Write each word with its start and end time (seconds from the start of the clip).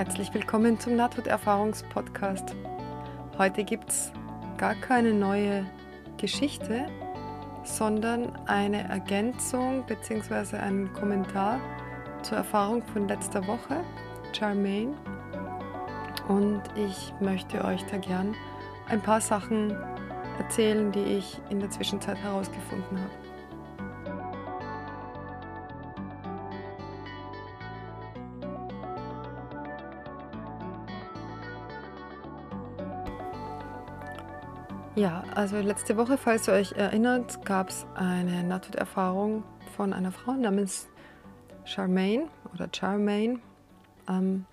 Herzlich 0.00 0.32
willkommen 0.32 0.80
zum 0.80 0.96
Nahtoderfahrungspodcast. 0.96 2.56
Heute 3.36 3.64
gibt 3.64 3.90
es 3.90 4.10
gar 4.56 4.74
keine 4.74 5.12
neue 5.12 5.66
Geschichte, 6.16 6.86
sondern 7.64 8.34
eine 8.46 8.88
Ergänzung 8.88 9.84
bzw. 9.86 10.56
einen 10.56 10.90
Kommentar 10.94 11.60
zur 12.22 12.38
Erfahrung 12.38 12.82
von 12.82 13.08
letzter 13.08 13.46
Woche, 13.46 13.84
Charmaine. 14.32 14.96
Und 16.28 16.62
ich 16.76 17.12
möchte 17.20 17.62
euch 17.62 17.84
da 17.90 17.98
gern 17.98 18.34
ein 18.88 19.02
paar 19.02 19.20
Sachen 19.20 19.76
erzählen, 20.38 20.90
die 20.92 21.18
ich 21.18 21.38
in 21.50 21.60
der 21.60 21.68
Zwischenzeit 21.68 22.16
herausgefunden 22.16 22.98
habe. 22.98 23.29
Ja, 34.96 35.22
also 35.36 35.60
letzte 35.60 35.96
Woche, 35.96 36.18
falls 36.18 36.48
ihr 36.48 36.54
euch 36.54 36.72
erinnert, 36.72 37.44
gab 37.44 37.68
es 37.68 37.86
eine 37.94 38.42
Nahtoderfahrung 38.42 39.44
von 39.76 39.92
einer 39.92 40.10
Frau 40.10 40.32
namens 40.32 40.88
Charmaine 41.64 42.28
oder 42.52 42.68
Charmaine. 42.74 43.38
Ähm, 44.08 44.46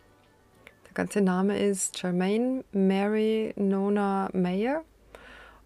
der 0.86 0.94
ganze 0.94 1.22
Name 1.22 1.58
ist 1.58 1.98
Charmaine 1.98 2.64
Mary 2.72 3.52
Nona 3.56 4.30
Mayer 4.32 4.84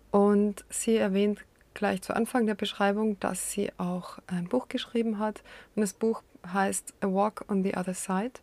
und 0.10 0.64
sie 0.70 0.96
erwähnt 0.96 1.44
gleich 1.74 2.02
zu 2.02 2.16
Anfang 2.16 2.46
der 2.46 2.56
Beschreibung, 2.56 3.20
dass 3.20 3.52
sie 3.52 3.74
auch 3.78 4.20
ein 4.28 4.48
Buch 4.48 4.70
geschrieben 4.70 5.20
hat 5.20 5.44
und 5.76 5.82
das 5.82 5.92
Buch 5.92 6.24
heißt 6.48 6.94
A 7.02 7.08
Walk 7.08 7.44
on 7.50 7.62
the 7.64 7.76
Other 7.76 7.94
Side, 7.94 8.40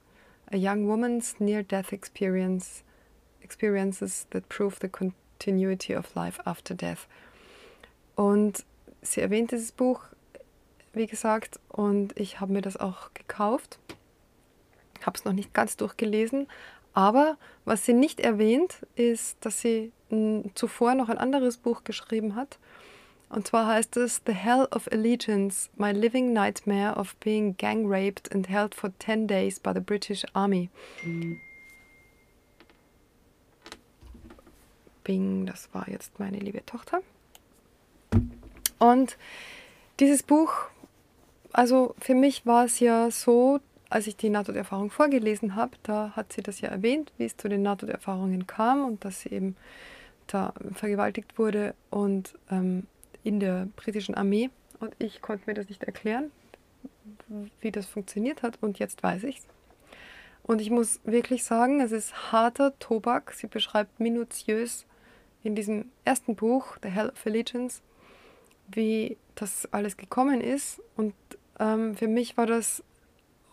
A 0.53 0.57
Young 0.57 0.89
Woman's 0.89 1.41
Near-Death 1.41 1.93
Experience 1.93 2.85
Experiences 3.41 4.27
that 4.29 4.47
Prove 4.51 4.77
the 4.83 4.89
Continuity 4.89 5.28
of 5.97 6.15
Life 6.15 6.41
After 6.45 6.75
Death. 6.75 7.07
Und 8.17 8.65
sie 9.03 9.21
erwähnt 9.21 9.53
dieses 9.53 9.73
Buch, 9.73 10.03
wie 10.93 11.07
gesagt, 11.07 11.61
und 11.69 12.19
ich 12.19 12.41
habe 12.41 12.53
mir 12.53 12.63
das 12.63 12.77
auch 12.77 13.15
gekauft. 13.15 13.79
Habe 15.03 15.17
es 15.17 15.25
noch 15.25 15.33
nicht 15.33 15.55
ganz 15.55 15.77
durchgelesen, 15.77 16.49
aber 16.93 17.37
was 17.65 17.85
sie 17.85 17.93
nicht 17.93 18.19
erwähnt, 18.19 18.85
ist, 18.97 19.37
dass 19.41 19.61
sie 19.61 19.93
zuvor 20.55 20.95
noch 20.95 21.09
ein 21.09 21.19
anderes 21.19 21.59
Buch 21.59 21.85
geschrieben 21.85 22.35
hat. 22.35 22.59
Und 23.29 23.47
zwar 23.47 23.67
heißt 23.67 23.97
es 23.99 24.23
The 24.27 24.33
Hell 24.33 24.67
of 24.75 24.91
Allegiance, 24.91 25.69
My 25.77 25.93
Living 25.93 26.33
Nightmare 26.33 26.97
of 26.97 27.15
Being 27.17 27.57
Gang 27.59 27.87
Raped 27.87 28.35
and 28.35 28.49
Held 28.49 28.75
for 28.75 28.91
10 28.99 29.29
Days 29.29 29.61
by 29.61 29.73
the 29.75 29.81
British 29.81 30.25
Army. 30.33 30.71
Mhm. 31.05 31.39
Bing, 35.09 35.47
das 35.47 35.71
war 35.73 35.89
jetzt 35.89 36.21
meine 36.21 36.39
liebe 36.39 36.65
Tochter. 36.67 37.01
Und 38.79 39.17
dieses 40.01 40.23
Buch, 40.23 40.53
also 41.51 41.95
für 41.99 42.15
mich 42.15 42.45
war 42.45 42.67
es 42.67 42.79
ja 42.79 43.11
so, 43.11 43.59
als 43.89 44.07
ich 44.07 44.17
die 44.17 44.29
Nahtoderfahrung 44.29 44.91
vorgelesen 44.91 45.57
habe, 45.57 45.79
da 45.83 46.13
hat 46.15 46.35
sie 46.35 46.43
das 46.43 46.61
ja 46.61 46.69
erwähnt, 46.69 47.11
wie 47.17 47.25
es 47.25 47.39
zu 47.39 47.49
den 47.49 47.63
Nahtoderfahrungen 47.63 48.47
kam 48.47 48.85
und 48.85 49.03
dass 49.07 49.23
sie 49.23 49.31
eben 49.31 49.57
da 50.27 50.53
vergewaltigt 50.75 51.39
wurde 51.39 51.75
und 51.89 52.35
ähm, 52.51 52.87
in 53.25 53.41
der 53.41 53.67
britischen 53.77 54.15
Armee. 54.15 54.51
Und 54.79 54.95
ich 54.99 55.23
konnte 55.23 55.45
mir 55.47 55.55
das 55.55 55.71
nicht 55.71 55.85
erklären, 55.85 56.31
wie 57.63 57.71
das 57.71 57.87
funktioniert 57.87 58.43
hat 58.43 58.59
und 58.61 58.79
jetzt 58.79 59.03
weiß 59.03 59.25
ich 59.25 59.39
es. 59.39 59.47
Und 60.43 60.61
ich 60.61 60.69
muss 60.69 61.01
wirklich 61.05 61.45
sagen, 61.45 61.81
es 61.81 61.93
ist 61.93 62.31
harter 62.31 62.79
Tobak. 62.79 63.33
Sie 63.33 63.47
beschreibt 63.47 64.01
minutiös 64.01 64.85
in 65.49 65.55
diesem 65.55 65.87
ersten 66.05 66.37
Buch, 66.37 66.77
The 66.83 66.91
Hell 66.91 67.09
of 67.09 67.27
Allegiance, 67.27 67.81
wie 68.71 69.17
das 69.35 69.67
alles 69.73 69.97
gekommen 69.97 70.43
ist. 70.43 70.79
Und 70.95 71.15
ähm, 71.59 71.97
für 71.97 72.07
mich 72.07 72.37
war 72.37 72.45
das 72.45 72.85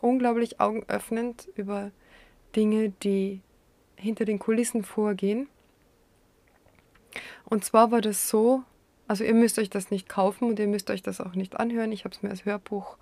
unglaublich 0.02 0.60
augenöffnend 0.60 1.48
über 1.56 1.92
Dinge, 2.54 2.90
die 2.90 3.40
hinter 3.96 4.26
den 4.26 4.40
Kulissen 4.40 4.84
vorgehen. 4.84 5.48
Und 7.46 7.64
zwar 7.64 7.92
war 7.92 8.02
das 8.02 8.28
so, 8.28 8.64
also 9.08 9.24
ihr 9.24 9.34
müsst 9.34 9.58
euch 9.58 9.70
das 9.70 9.90
nicht 9.90 10.10
kaufen 10.10 10.50
und 10.50 10.60
ihr 10.60 10.68
müsst 10.68 10.90
euch 10.90 11.02
das 11.02 11.22
auch 11.22 11.34
nicht 11.34 11.56
anhören. 11.58 11.94
Ich 11.94 12.04
habe 12.04 12.14
es 12.14 12.22
mir 12.22 12.30
als 12.30 12.44
Hörbuch 12.44 12.98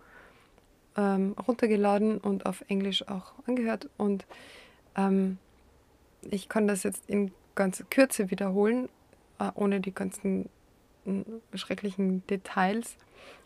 ähm, 0.96 1.36
runtergeladen 1.48 2.20
und 2.20 2.46
auf 2.46 2.64
Englisch 2.68 3.08
auch 3.08 3.34
angehört. 3.48 3.90
Und 3.98 4.28
ähm, 4.96 5.40
ich 6.30 6.48
kann 6.48 6.68
das 6.68 6.84
jetzt 6.84 7.10
in 7.10 7.32
ganze 7.56 7.84
Kürze 7.86 8.32
wiederholen, 8.32 8.90
äh, 9.40 9.50
ohne 9.56 9.80
die 9.80 9.94
ganzen 9.94 10.50
schrecklichen 11.54 12.26
Details. 12.28 12.96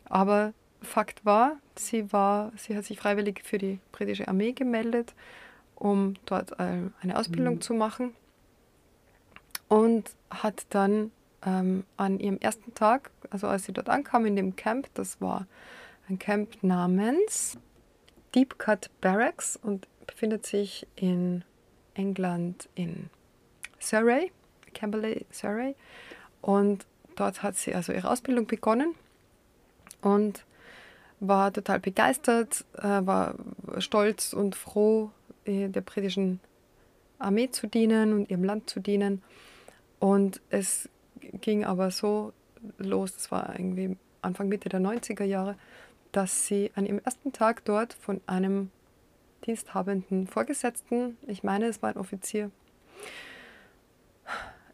Aber 0.06 0.54
Fakt 0.82 1.26
war, 1.26 1.58
sie 1.76 2.12
war, 2.14 2.52
sie 2.56 2.76
hat 2.78 2.86
sich 2.86 3.00
freiwillig 3.00 3.42
für 3.44 3.58
die 3.58 3.80
britische 3.92 4.28
Armee 4.28 4.52
gemeldet, 4.52 5.16
um 5.76 6.14
dort 6.26 6.52
äh, 6.60 6.90
eine 7.02 7.18
Ausbildung 7.18 7.56
mhm. 7.56 7.62
zu 7.62 7.74
machen 7.74 8.14
und 9.68 10.12
hat 10.30 10.66
dann 10.70 11.12
ähm, 11.46 11.84
an 11.98 12.20
ihrem 12.20 12.38
ersten 12.38 12.74
Tag, 12.74 13.12
also 13.30 13.48
als 13.48 13.66
sie 13.66 13.74
dort 13.74 13.90
ankam 13.90 14.26
in 14.26 14.36
dem 14.36 14.56
Camp, 14.56 14.88
das 14.94 15.20
war 15.20 15.48
ein 16.10 16.20
Camp 16.20 16.62
namens 16.62 17.58
Deep 18.36 18.60
Cut 18.60 18.90
Barracks 19.02 19.58
und 19.58 19.88
befindet 20.06 20.46
sich 20.46 20.88
in 20.96 21.44
England 21.96 22.70
in 22.76 23.10
Surrey, 23.80 24.32
Camberley, 24.74 25.26
Surrey. 25.32 25.76
Und 26.42 26.86
dort 27.16 27.44
hat 27.44 27.56
sie 27.56 27.74
also 27.74 27.94
ihre 27.94 28.10
Ausbildung 28.10 28.48
begonnen 28.48 28.96
und 30.02 30.46
war 31.20 31.52
total 31.52 31.80
begeistert, 31.80 32.66
äh, 32.78 32.84
war 32.84 33.36
stolz 33.80 34.34
und 34.34 34.56
froh, 34.56 35.12
der 35.46 35.80
britischen 35.80 36.42
Armee 37.20 37.50
zu 37.50 37.68
dienen 37.68 38.12
und 38.12 38.30
ihrem 38.30 38.44
Land 38.44 38.70
zu 38.70 38.82
dienen. 38.82 39.24
Und 40.00 40.42
es 40.50 40.90
ging 41.22 41.64
aber 41.64 41.90
so 41.90 42.34
los, 42.78 43.14
das 43.14 43.32
war 43.32 43.58
irgendwie 43.58 43.98
Anfang 44.22 44.50
Mitte 44.50 44.70
der 44.70 44.82
90er 44.82 45.24
Jahre, 45.24 45.56
dass 46.12 46.48
sie 46.48 46.72
an 46.76 46.86
ihrem 46.86 47.00
ersten 47.00 47.32
Tag 47.32 47.64
dort 47.66 47.94
von 47.94 48.22
einem 48.28 48.72
diensthabenden 49.46 50.28
Vorgesetzten, 50.28 51.18
ich 51.28 51.44
meine, 51.44 51.68
es 51.68 51.82
war 51.82 51.90
ein 51.90 51.98
Offizier, 51.98 52.52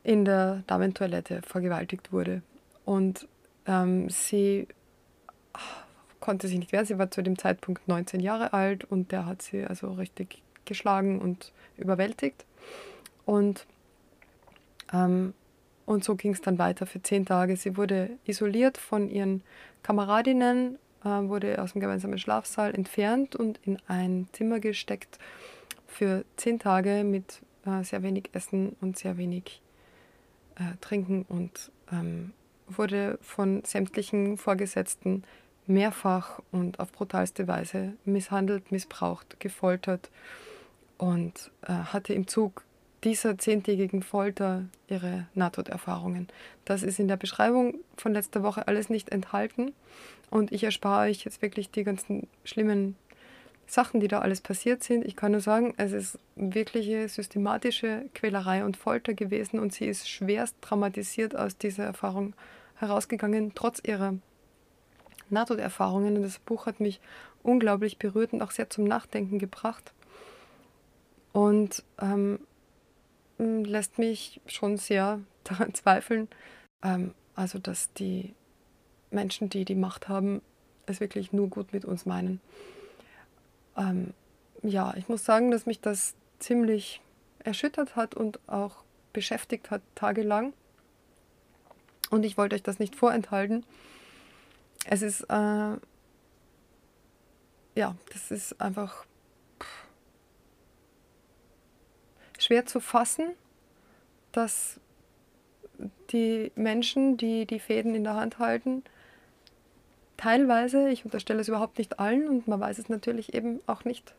in 0.04 0.26
der 0.26 0.64
Damentoilette 0.68 1.42
vergewaltigt 1.42 2.12
wurde. 2.12 2.42
Und 2.86 3.28
ähm, 3.66 4.10
sie 4.10 4.68
konnte 6.20 6.48
sich 6.48 6.58
nicht 6.58 6.72
wehren. 6.72 6.86
Sie 6.86 6.98
war 6.98 7.12
zu 7.12 7.22
dem 7.22 7.38
Zeitpunkt 7.38 7.88
19 7.88 8.20
Jahre 8.20 8.54
alt 8.54 8.84
und 8.86 9.12
der 9.12 9.26
hat 9.26 9.42
sie 9.42 9.66
also 9.66 9.92
richtig 9.94 10.42
geschlagen 10.66 11.20
und 11.20 11.52
überwältigt. 11.78 12.46
Und, 13.26 13.66
ähm, 14.94 15.34
und 15.86 16.04
so 16.04 16.16
ging 16.16 16.34
es 16.34 16.42
dann 16.42 16.58
weiter 16.58 16.86
für 16.86 17.02
zehn 17.02 17.26
Tage. 17.26 17.56
Sie 17.56 17.78
wurde 17.78 18.12
isoliert 18.26 18.78
von 18.78 19.10
ihren 19.10 19.44
Kameradinnen, 19.84 20.78
äh, 21.04 21.10
wurde 21.10 21.62
aus 21.62 21.74
dem 21.74 21.82
gemeinsamen 21.82 22.18
Schlafsaal 22.18 22.74
entfernt 22.74 23.36
und 23.36 23.60
in 23.64 23.78
ein 23.88 24.28
Zimmer 24.32 24.60
gesteckt 24.60 25.20
für 25.88 26.26
zehn 26.38 26.60
Tage 26.60 27.04
mit 27.04 27.42
äh, 27.66 27.84
sehr 27.84 28.02
wenig 28.02 28.30
Essen 28.34 28.76
und 28.82 28.98
sehr 28.98 29.18
wenig 29.18 29.62
äh, 30.56 30.78
trinken 30.82 31.26
und 31.28 31.72
ähm, 31.92 32.32
wurde 32.68 33.18
von 33.22 33.64
sämtlichen 33.64 34.38
Vorgesetzten 34.38 35.24
mehrfach 35.68 36.40
und 36.52 36.80
auf 36.80 36.92
brutalste 36.92 37.48
Weise 37.48 37.94
misshandelt, 38.06 38.72
missbraucht, 38.72 39.40
gefoltert 39.40 40.10
und 40.98 41.52
äh, 41.64 41.72
hatte 41.72 42.14
im 42.14 42.28
Zug 42.28 42.64
dieser 43.04 43.38
zehntägigen 43.38 44.02
Folter 44.02 44.64
ihre 44.88 45.28
Nahtoderfahrungen. 45.34 46.28
Das 46.66 46.84
ist 46.84 47.00
in 47.00 47.08
der 47.08 47.18
Beschreibung 47.18 47.76
von 47.98 48.14
letzter 48.14 48.44
Woche 48.44 48.68
alles 48.68 48.90
nicht 48.90 49.10
enthalten 49.10 49.74
und 50.30 50.52
ich 50.52 50.64
erspare 50.64 51.10
euch 51.10 51.26
jetzt 51.26 51.42
wirklich 51.42 51.70
die 51.70 51.84
ganzen 51.84 52.28
schlimmen 52.44 52.96
Sachen, 53.66 54.00
die 54.00 54.08
da 54.08 54.20
alles 54.20 54.42
passiert 54.42 54.84
sind. 54.84 55.06
Ich 55.06 55.16
kann 55.16 55.32
nur 55.32 55.42
sagen, 55.42 55.74
es 55.78 55.92
ist 55.92 56.20
wirkliche 56.36 57.08
systematische 57.08 58.06
Quälerei 58.14 58.66
und 58.66 58.78
Folter 58.78 59.14
gewesen 59.14 59.60
und 59.60 59.74
sie 59.74 59.86
ist 59.86 60.10
schwerst 60.10 60.56
traumatisiert 60.62 61.36
aus 61.36 61.58
dieser 61.58 61.84
Erfahrung 61.84 62.36
herausgegangen, 62.76 63.54
trotz 63.56 63.82
ihrer 63.86 64.16
Nahtoderfahrungen. 65.30 66.18
Und 66.18 66.24
das 66.24 66.40
Buch 66.40 66.66
hat 66.66 66.80
mich 66.80 67.00
unglaublich 67.42 67.98
berührt 67.98 68.34
und 68.34 68.42
auch 68.42 68.52
sehr 68.52 68.70
zum 68.70 68.86
Nachdenken 68.86 69.40
gebracht 69.40 69.94
und 71.34 71.84
ähm, 72.00 72.40
lässt 73.38 73.98
mich 73.98 74.40
schon 74.46 74.78
sehr 74.78 75.20
daran 75.44 75.74
zweifeln, 75.74 76.30
ähm, 76.84 77.14
also 77.36 77.60
dass 77.60 77.92
die 77.94 78.34
Menschen, 79.12 79.50
die 79.50 79.66
die 79.66 79.76
Macht 79.76 80.08
haben, 80.08 80.42
es 80.86 81.00
wirklich 81.00 81.34
nur 81.34 81.50
gut 81.50 81.74
mit 81.74 81.86
uns 81.86 82.06
meinen. 82.06 82.40
Ähm, 83.78 84.14
ja, 84.62 84.94
ich 84.96 85.10
muss 85.10 85.26
sagen, 85.26 85.52
dass 85.52 85.66
mich 85.66 85.80
das 85.80 86.16
ziemlich 86.40 87.02
erschüttert 87.40 87.96
hat 87.96 88.16
und 88.16 88.40
auch 88.48 88.84
beschäftigt 89.12 89.72
hat 89.72 89.82
tagelang. 89.96 90.54
Und 92.10 92.24
ich 92.24 92.38
wollte 92.38 92.56
euch 92.56 92.64
das 92.64 92.80
nicht 92.80 92.96
vorenthalten. 92.96 93.66
Es 94.86 95.02
ist, 95.02 95.22
äh, 95.30 95.78
ja, 97.76 97.96
das 98.12 98.32
ist 98.32 98.60
einfach 98.62 99.06
schwer 102.38 102.66
zu 102.66 102.80
fassen, 102.80 103.30
dass 104.32 104.80
die 106.12 106.52
Menschen, 106.56 107.18
die 107.18 107.46
die 107.46 107.60
Fäden 107.60 107.96
in 107.96 108.04
der 108.04 108.16
Hand 108.16 108.40
halten, 108.40 108.84
teilweise, 110.24 110.88
ich 110.88 111.04
unterstelle 111.04 111.42
es 111.42 111.50
überhaupt 111.50 111.78
nicht 111.78 112.00
allen 112.00 112.30
und 112.30 112.48
man 112.48 112.62
weiß 112.62 112.80
es 112.80 112.88
natürlich 112.88 113.34
eben 113.34 113.60
auch 113.68 113.84
nicht, 113.84 114.16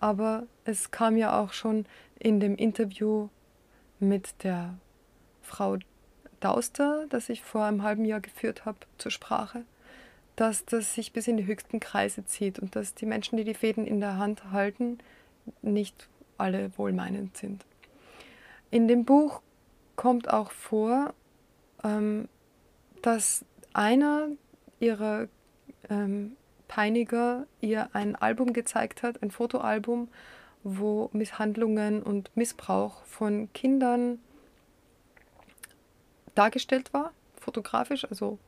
aber 0.00 0.46
es 0.64 0.90
kam 0.90 1.18
ja 1.18 1.38
auch 1.38 1.52
schon 1.52 1.84
in 2.18 2.40
dem 2.40 2.56
Interview 2.56 3.28
mit 4.00 4.42
der 4.42 4.74
Frau 5.42 5.76
Dauster, 6.40 7.04
das 7.10 7.28
ich 7.28 7.42
vor 7.42 7.64
einem 7.64 7.82
halben 7.82 8.06
Jahr 8.06 8.20
geführt 8.20 8.64
habe, 8.64 8.78
zur 8.96 9.10
Sprache, 9.10 9.64
dass 10.34 10.64
das 10.64 10.94
sich 10.94 11.12
bis 11.12 11.28
in 11.28 11.36
die 11.36 11.46
höchsten 11.46 11.78
Kreise 11.78 12.24
zieht 12.24 12.58
und 12.58 12.74
dass 12.74 12.94
die 12.94 13.06
Menschen, 13.06 13.36
die 13.36 13.44
die 13.44 13.54
Fäden 13.54 13.86
in 13.86 14.00
der 14.00 14.16
Hand 14.16 14.50
halten, 14.50 14.98
nicht 15.60 16.08
alle 16.38 16.70
wohlmeinend 16.78 17.36
sind. 17.36 17.66
In 18.70 18.88
dem 18.88 19.04
Buch 19.04 19.42
kommt 19.94 20.30
auch 20.30 20.52
vor, 20.52 21.12
ähm, 21.84 22.28
dass 23.02 23.44
einer 23.74 24.28
ihrer 24.80 25.28
ähm, 25.88 26.36
Peiniger 26.68 27.46
ihr 27.60 27.88
ein 27.94 28.14
Album 28.14 28.52
gezeigt 28.52 29.02
hat, 29.02 29.22
ein 29.22 29.30
Fotoalbum, 29.30 30.08
wo 30.62 31.08
Misshandlungen 31.12 32.02
und 32.02 32.30
Missbrauch 32.36 33.02
von 33.04 33.52
Kindern 33.52 34.18
dargestellt 36.34 36.92
war, 36.92 37.12
fotografisch, 37.40 38.04
also 38.04 38.38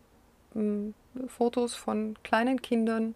ähm, 0.55 0.95
Fotos 1.27 1.75
von 1.75 2.17
kleinen 2.23 2.63
Kindern 2.63 3.15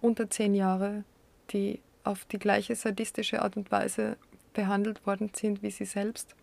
unter 0.00 0.30
zehn 0.30 0.54
Jahre, 0.54 1.04
die 1.50 1.80
auf 2.04 2.24
die 2.26 2.38
gleiche 2.38 2.76
sadistische 2.76 3.42
Art 3.42 3.56
und 3.56 3.70
Weise 3.70 4.16
behandelt 4.52 5.06
worden 5.06 5.30
sind 5.34 5.62
wie 5.62 5.70
sie 5.70 5.84
selbst. 5.84 6.34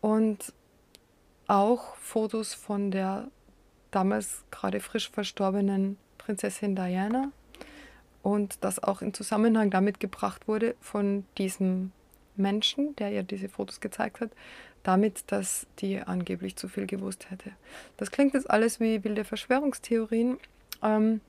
Und 0.00 0.52
auch 1.46 1.96
Fotos 1.96 2.54
von 2.54 2.90
der 2.90 3.28
damals 3.94 4.44
gerade 4.50 4.80
frisch 4.80 5.10
verstorbenen 5.10 5.96
Prinzessin 6.18 6.74
Diana 6.74 7.30
und 8.22 8.58
das 8.62 8.82
auch 8.82 9.02
in 9.02 9.12
Zusammenhang 9.14 9.70
damit 9.70 10.00
gebracht 10.00 10.48
wurde 10.48 10.74
von 10.80 11.24
diesem 11.38 11.92
Menschen, 12.36 12.96
der 12.96 13.12
ihr 13.12 13.22
diese 13.22 13.48
Fotos 13.48 13.80
gezeigt 13.80 14.20
hat, 14.20 14.30
damit, 14.82 15.24
dass 15.28 15.66
die 15.78 16.00
angeblich 16.00 16.56
zu 16.56 16.68
viel 16.68 16.86
gewusst 16.86 17.30
hätte. 17.30 17.52
Das 17.96 18.10
klingt 18.10 18.34
jetzt 18.34 18.50
alles 18.50 18.80
wie 18.80 19.04
wilde 19.04 19.24
Verschwörungstheorien. 19.24 20.38
Ähm, 20.82 21.20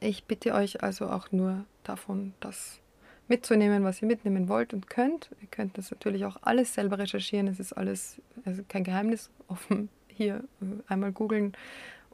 ich 0.00 0.24
bitte 0.24 0.54
euch 0.54 0.82
also 0.82 1.08
auch 1.08 1.32
nur 1.32 1.64
davon, 1.82 2.34
das 2.40 2.80
mitzunehmen, 3.28 3.84
was 3.84 4.02
ihr 4.02 4.08
mitnehmen 4.08 4.48
wollt 4.48 4.74
und 4.74 4.88
könnt. 4.88 5.30
Ihr 5.40 5.48
könnt 5.48 5.78
das 5.78 5.90
natürlich 5.90 6.24
auch 6.24 6.36
alles 6.42 6.74
selber 6.74 6.98
recherchieren. 6.98 7.48
Es 7.48 7.58
ist 7.58 7.72
alles 7.72 8.20
also 8.44 8.62
kein 8.68 8.84
Geheimnis 8.84 9.30
offen. 9.48 9.88
Hier 10.16 10.44
äh, 10.60 10.64
einmal 10.88 11.12
googeln 11.12 11.54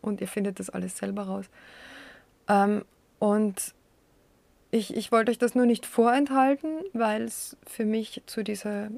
und 0.00 0.20
ihr 0.20 0.28
findet 0.28 0.58
das 0.58 0.70
alles 0.70 0.96
selber 0.96 1.22
raus. 1.22 1.46
Ähm, 2.48 2.84
und 3.18 3.74
ich, 4.70 4.96
ich 4.96 5.10
wollte 5.10 5.30
euch 5.30 5.38
das 5.38 5.54
nur 5.54 5.66
nicht 5.66 5.84
vorenthalten, 5.84 6.82
weil 6.92 7.22
es 7.22 7.56
für 7.66 7.84
mich 7.84 8.22
zu 8.26 8.44
dieser 8.44 8.88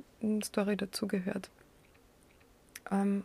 Story 0.44 0.76
dazugehört. 0.76 1.50
Ähm, 2.90 3.24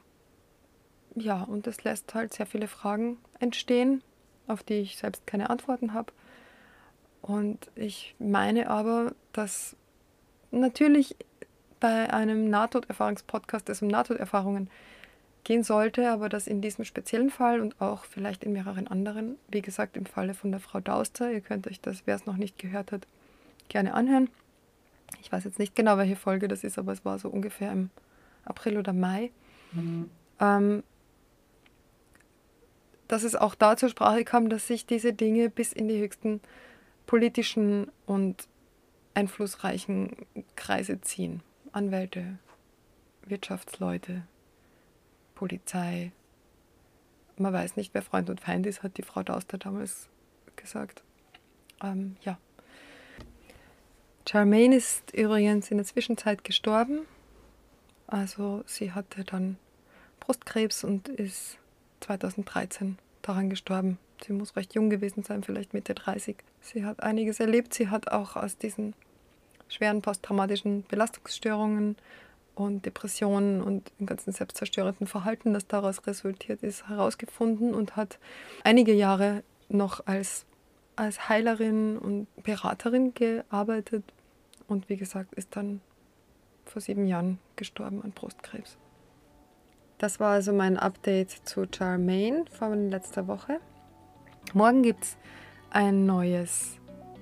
ja, 1.15 1.43
und 1.43 1.67
es 1.67 1.83
lässt 1.83 2.13
halt 2.13 2.33
sehr 2.33 2.45
viele 2.45 2.67
Fragen 2.67 3.17
entstehen, 3.39 4.01
auf 4.47 4.63
die 4.63 4.75
ich 4.75 4.97
selbst 4.97 5.27
keine 5.27 5.49
Antworten 5.49 5.93
habe. 5.93 6.13
Und 7.21 7.69
ich 7.75 8.15
meine 8.19 8.69
aber, 8.69 9.13
dass 9.33 9.75
natürlich 10.51 11.15
bei 11.79 12.11
einem 12.13 12.49
Nahtoderfahrungspodcast 12.49 13.67
es 13.69 13.81
um 13.81 13.89
Nahtoderfahrungen 13.89 14.69
gehen 15.47 15.63
sollte, 15.63 16.11
aber 16.11 16.27
dass 16.27 16.45
in 16.45 16.59
diesem 16.59 16.83
speziellen 16.83 17.29
Fall 17.29 17.61
und 17.61 17.79
auch 17.79 18.03
vielleicht 18.03 18.43
in 18.43 18.51
mehreren 18.51 18.85
anderen, 18.85 19.37
wie 19.47 19.61
gesagt 19.61 19.95
im 19.95 20.05
Falle 20.05 20.33
von 20.33 20.51
der 20.51 20.59
Frau 20.59 20.81
Dauster, 20.81 21.31
ihr 21.31 21.39
könnt 21.39 21.67
euch 21.67 21.79
das, 21.79 22.01
wer 22.03 22.15
es 22.17 22.25
noch 22.25 22.35
nicht 22.35 22.57
gehört 22.57 22.91
hat, 22.91 23.07
gerne 23.69 23.93
anhören. 23.93 24.29
Ich 25.21 25.31
weiß 25.31 25.45
jetzt 25.45 25.57
nicht 25.57 25.73
genau, 25.73 25.97
welche 25.97 26.17
Folge 26.17 26.49
das 26.49 26.65
ist, 26.65 26.77
aber 26.77 26.91
es 26.91 27.05
war 27.05 27.17
so 27.17 27.29
ungefähr 27.29 27.71
im 27.71 27.91
April 28.43 28.77
oder 28.77 28.91
Mai. 28.91 29.31
Mhm. 29.71 30.09
Ähm, 30.41 30.83
dass 33.07 33.23
es 33.23 33.37
auch 33.37 33.55
da 33.55 33.77
zur 33.77 33.87
Sprache 33.87 34.25
kam, 34.25 34.49
dass 34.49 34.67
sich 34.67 34.85
diese 34.85 35.13
Dinge 35.13 35.49
bis 35.49 35.71
in 35.71 35.87
die 35.87 36.01
höchsten 36.01 36.41
politischen 37.05 37.89
und 38.05 38.49
einflussreichen 39.13 40.11
Kreise 40.57 40.99
ziehen. 40.99 41.41
Anwälte, 41.71 42.37
Wirtschaftsleute, 43.25 44.23
Polizei. 45.37 46.11
Man 47.37 47.53
weiß 47.53 47.75
nicht, 47.75 47.93
wer 47.93 48.01
Freund 48.01 48.31
und 48.31 48.41
Feind 48.41 48.65
ist, 48.65 48.81
hat 48.81 48.97
die 48.97 49.03
Frau 49.03 49.21
Dauster 49.21 49.59
damals 49.59 50.09
gesagt. 50.55 51.03
Ähm, 51.83 52.15
ja. 52.21 52.39
Charmaine 54.27 54.75
ist 54.75 55.13
übrigens 55.13 55.69
in 55.69 55.77
der 55.77 55.85
Zwischenzeit 55.85 56.43
gestorben. 56.43 57.01
Also 58.07 58.63
sie 58.65 58.93
hatte 58.93 59.23
dann 59.23 59.57
Brustkrebs 60.19 60.83
und 60.83 61.07
ist 61.07 61.59
2013 61.99 62.97
daran 63.21 63.51
gestorben. 63.51 63.99
Sie 64.25 64.33
muss 64.33 64.55
recht 64.55 64.73
jung 64.73 64.89
gewesen 64.89 65.21
sein, 65.21 65.43
vielleicht 65.43 65.75
Mitte 65.75 65.93
30. 65.93 66.37
Sie 66.61 66.83
hat 66.83 67.03
einiges 67.03 67.39
erlebt. 67.39 67.75
Sie 67.75 67.89
hat 67.89 68.11
auch 68.11 68.35
aus 68.35 68.57
diesen 68.57 68.95
schweren 69.69 70.01
posttraumatischen 70.01 70.81
Belastungsstörungen 70.83 71.95
und 72.57 72.85
Depressionen 72.87 73.61
und 73.61 73.91
dem 73.99 74.07
ganzen 74.07 74.31
selbstzerstörenden 74.33 75.05
Verhalten, 75.05 75.53
das 75.53 75.67
daraus 75.67 76.07
resultiert 76.07 76.63
ist, 76.63 76.89
herausgefunden 76.89 77.75
und 77.75 77.95
hat 77.95 78.17
einige 78.63 78.93
Jahre 78.93 79.43
noch 79.69 80.07
als, 80.07 80.45
als 80.95 81.29
Heilerin 81.29 81.97
und 81.99 82.27
Beraterin 82.41 83.13
gearbeitet 83.13 84.03
und 84.67 84.89
wie 84.89 84.97
gesagt 84.97 85.35
ist 85.35 85.55
dann 85.55 85.81
vor 86.65 86.81
sieben 86.81 87.05
Jahren 87.05 87.37
gestorben 87.55 88.01
an 88.01 88.11
Brustkrebs. 88.11 88.75
Das 89.99 90.19
war 90.19 90.31
also 90.31 90.51
mein 90.51 90.77
Update 90.77 91.31
zu 91.47 91.65
Charmaine 91.71 92.45
von 92.51 92.89
letzter 92.89 93.27
Woche. 93.27 93.59
Morgen 94.53 94.81
gibt 94.81 95.03
es 95.03 95.17
ein 95.69 96.07
neues, 96.07 96.79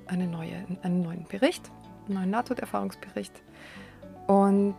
eine 0.07 0.27
neue, 0.27 0.65
einen 0.81 1.01
neuen 1.01 1.25
Bericht, 1.25 1.69
einen 2.05 2.15
neuen 2.15 2.29
Nahtoderfahrungsbericht. 2.29 3.33
Und 4.27 4.75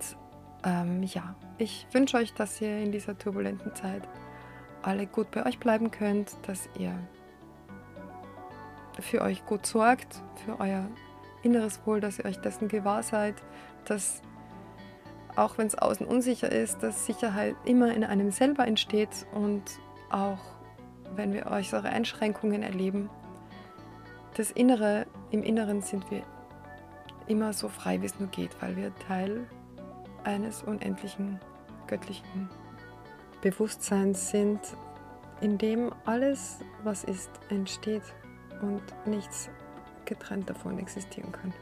ähm, 0.66 1.04
ja, 1.04 1.34
ich 1.58 1.86
wünsche 1.92 2.18
euch, 2.18 2.34
dass 2.34 2.60
ihr 2.60 2.78
in 2.78 2.92
dieser 2.92 3.16
turbulenten 3.16 3.74
Zeit 3.74 4.02
alle 4.82 5.06
gut 5.06 5.30
bei 5.30 5.46
euch 5.46 5.58
bleiben 5.58 5.90
könnt, 5.90 6.36
dass 6.46 6.68
ihr 6.78 6.92
für 9.00 9.22
euch 9.22 9.46
gut 9.46 9.64
sorgt, 9.64 10.22
für 10.44 10.58
euer 10.60 10.88
inneres 11.42 11.86
Wohl, 11.86 12.00
dass 12.00 12.18
ihr 12.18 12.24
euch 12.24 12.38
dessen 12.38 12.68
gewahr 12.68 13.02
seid, 13.02 13.36
dass 13.84 14.22
auch 15.36 15.58
wenn 15.58 15.66
es 15.66 15.76
außen 15.76 16.06
unsicher 16.06 16.50
ist, 16.50 16.82
dass 16.82 17.06
Sicherheit 17.06 17.54
immer 17.64 17.94
in 17.94 18.04
einem 18.04 18.30
selber 18.30 18.66
entsteht 18.66 19.26
und 19.34 19.62
auch 20.10 20.40
wenn 21.14 21.32
wir 21.32 21.46
äußere 21.46 21.88
Einschränkungen 21.88 22.62
erleben, 22.62 23.08
das 24.36 24.50
Innere, 24.50 25.06
im 25.30 25.42
Inneren 25.42 25.82
sind 25.82 26.10
wir 26.10 26.22
immer 27.26 27.52
so 27.52 27.68
frei, 27.68 28.00
wie 28.02 28.06
es 28.06 28.18
nur 28.18 28.28
geht, 28.28 28.50
weil 28.60 28.76
wir 28.76 28.94
Teil 29.06 29.46
eines 30.26 30.62
unendlichen 30.62 31.40
göttlichen 31.86 32.50
Bewusstseins 33.40 34.30
sind, 34.30 34.60
in 35.40 35.58
dem 35.58 35.92
alles, 36.04 36.60
was 36.82 37.04
ist, 37.04 37.30
entsteht 37.48 38.02
und 38.62 38.82
nichts 39.06 39.50
getrennt 40.04 40.48
davon 40.48 40.78
existieren 40.78 41.32
kann. 41.32 41.52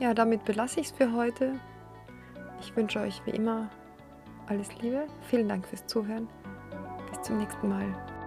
Ja, 0.00 0.14
damit 0.14 0.44
belasse 0.44 0.80
ich 0.80 0.86
es 0.86 0.92
für 0.92 1.12
heute. 1.12 1.54
Ich 2.60 2.74
wünsche 2.76 3.00
euch 3.00 3.20
wie 3.26 3.30
immer 3.30 3.68
alles 4.46 4.74
Liebe. 4.80 5.06
Vielen 5.22 5.48
Dank 5.48 5.66
fürs 5.66 5.86
Zuhören. 5.86 6.28
Bis 7.10 7.22
zum 7.22 7.38
nächsten 7.38 7.68
Mal. 7.68 8.17